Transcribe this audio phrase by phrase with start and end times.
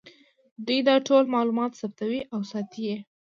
[0.65, 2.97] دوی دا ټول معلومات ثبتوي او ساتي یې